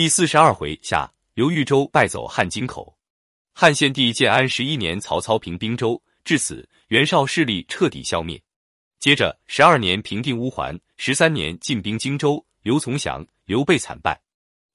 [0.00, 2.96] 第四十二回下，刘豫州败走汉津口。
[3.52, 8.42] 汉献帝建安十一年，曹操平兵州，至此袁绍势力彻底消灭。
[8.98, 14.18] 接着十二年平定乌桓，十三年进兵荆州，刘从祥，刘备惨败。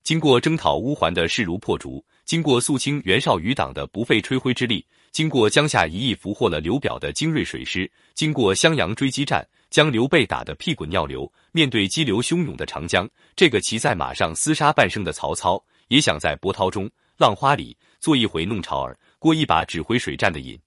[0.04, 11.32] 经过征讨乌桓的势如破竹，经过肃清袁绍余党的不费吹灰之力，经过江夏一役俘获了刘表的精锐水师，经过襄阳追击战，将刘备打得屁滚尿流。
[11.52, 20.60] 面对激流汹涌的长江，这个骑在马上厮杀半生的曹操，也想在波涛中、浪花里做一回弄潮儿，过一把指挥水战的瘾，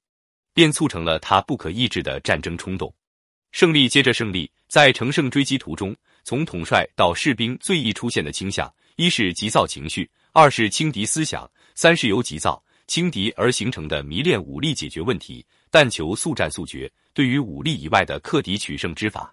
[0.54, 2.94] 便促成了他不可抑制的战争冲动。
[3.50, 8.72] 胜利接着胜利，在乘胜追击途中，从统帅到士兵最易出现的倾向。
[8.96, 11.48] 一是急躁情绪，二是轻敌思想，
[11.80, 16.92] 三是由急躁轻敌而形成的迷恋武力解决问题，但求速战速决。
[17.14, 19.32] 对于武力以外的克敌取胜之法，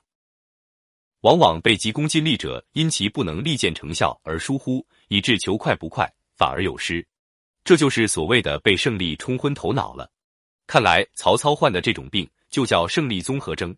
[1.21, 7.03] 往往被急功近利者因其不能立见成效而疏忽，以致求快不快，反而有失。
[7.63, 10.07] 这就是所谓的被胜利冲昏头脑了。
[10.67, 13.75] 看来曹操患的这种病就叫胜利综合征。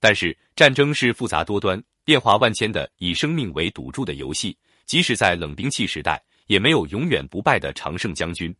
[0.00, 4.58] 但是战争是复杂多端、变化万千的以生命为赌注的游戏。
[4.84, 6.20] 即使在冷兵器时代，
[6.50, 8.52] 也没有永远不败的常胜将军，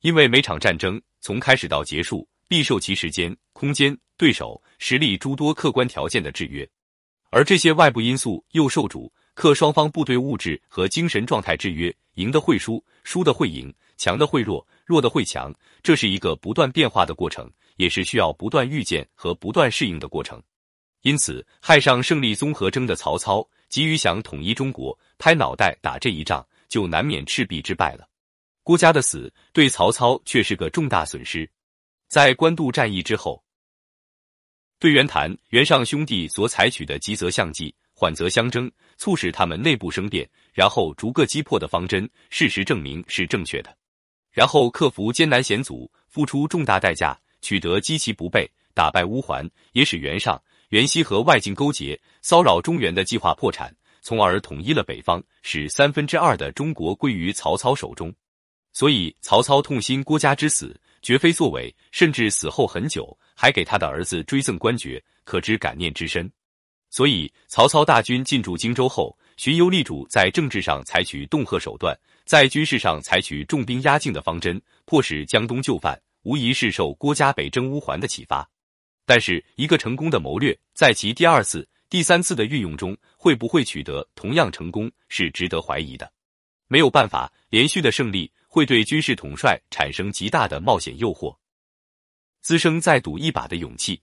[0.00, 6.66] 因为每场战争从开始到结束，必受其时间、空间、对手实力诸多客观条件的制约，
[7.28, 20.42] 而这些外部因素又受主客双方部队物质和精神状态制约，赢的会输，输的会赢，强的会弱，弱的会强，这是一个不断变化的过程，也是需要不断预见和不断适应的过程。
[21.02, 23.46] 因此，害上胜利综合征的曹操。
[23.68, 28.08] 急于想统一中国，拍脑袋打这一仗，就难免赤壁之败了。
[28.62, 31.48] 郭嘉的死对曹操却是个重大损失。
[32.08, 33.42] 在官渡战役之后，
[34.78, 43.76] 对袁谭、袁尚兄弟所采取的急则相济，缓则相争，促使他们内部生变，然后逐个击破的方针，事实证明是正确的。
[44.32, 50.40] 然后克服艰难险阻，付出重大代价，取得击其不备，打败乌桓，也使袁尚。
[50.70, 53.74] 袁熙和外境勾结，骚扰中原的计划破产，
[54.06, 58.14] 从而统一了北方，使三分之二的中国归于曹操手中。
[58.72, 66.30] 所以曹操痛心郭嘉之死，绝非作伪，甚至死后很久还给他的儿子追赠官爵，可知感念之深。
[66.88, 71.92] 所以曹操大军进驻荆州后，荀攸力主在政治上采取恫吓手段，
[72.24, 78.48] 在军事上采取重兵压境的方针，迫使江东就范，无疑是受郭嘉北征乌桓的启发。
[79.04, 86.12] 但是，一个成功的谋略，在其第二次、第三次的运用中，会不会取得同样成功，是值得怀疑的。
[86.66, 91.36] 没有办法，连续的胜利会对军事统帅产生极大的冒险诱惑，
[92.42, 94.02] 滋生再赌一把的勇气。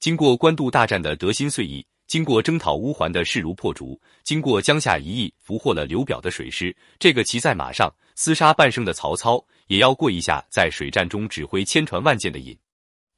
[0.00, 12.56] 经过官渡大战的得心碎意，经过征讨乌桓的势如破竹，经过江夏一役俘获了刘表的水师，这个骑在马上厮杀半生的曹操，也要过一下在水战中指挥千船万舰的瘾。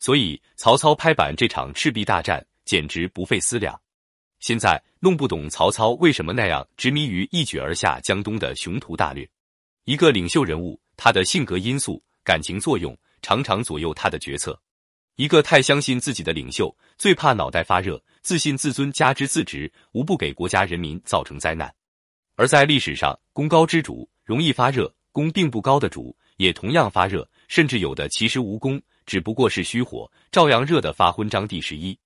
[0.01, 3.81] 所以，曹操拍板这场赤壁大战简直不费思量。
[4.41, 9.29] 现在弄不懂曹操为什么那样执迷于一举而下江东的雄图大略。
[9.85, 14.61] 一个领袖人物，他的性格因素、感情作用常常左右他的决策。
[15.17, 21.73] 一个太相信自己的领袖，最怕脑袋发热，自信自尊加之自直，无不给国家人民造成灾难。
[22.37, 28.81] 而在历史上，功高之主容易发热，功并不高的主也同样发热，甚至有的其实无功。
[29.05, 31.29] 只不过是虚火，照样热得发昏。
[31.29, 31.99] 章第十一，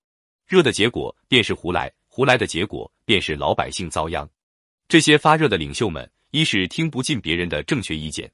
[0.46, 4.24] 热的结果便是胡来，胡来的结果便是老百姓遭殃。
[4.86, 8.30] 这些发热的领袖们，一是听不进别人的正确意见，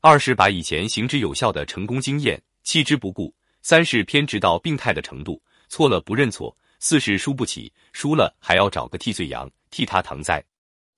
[0.00, 10.40] 二是把以前行之有效的成功经验弃之不顾，三是偏执到病态的程度，错了不认错，四是输不起，输了还要找个替罪羊替他搪栽。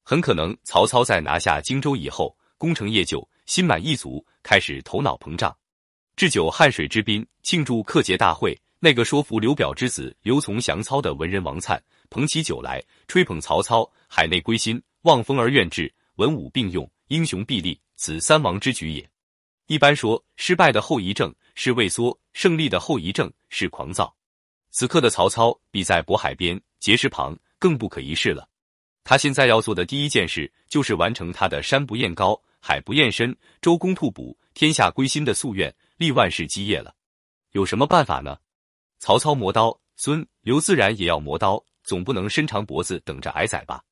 [0.04, 5.56] 很可能曹操在拿下荆州以后，功成业就，心满意足，开始头脑膨胀。
[6.14, 8.54] 置酒汉水之滨，庆祝克节大会。
[8.80, 11.80] 那个说服刘表之子刘琮降操的文人王粲，
[12.10, 19.10] 捧起酒来，吹捧曹操，海内归心，望风而愿志，文武并用，英雄必立，此三王之举也。
[19.66, 24.14] 一般说，失败的后遗症是畏缩，胜利的后遗症是狂躁。
[24.70, 28.48] 此刻的曹操，比在渤海边碣石旁更不可一世了。
[29.02, 35.74] 他现在要做的第一件事，就是完成他的“山不厌高，海不厌深，周公吐哺，天下归心”的夙愿。
[35.96, 36.94] 立万世基业了，
[37.50, 38.38] 有什么办法呢？
[38.98, 43.82] 曹操磨刀，孙刘自然也要磨刀，总不能伸长脖子等着挨宰吧？